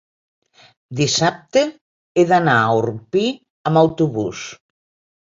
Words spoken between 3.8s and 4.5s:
autobús.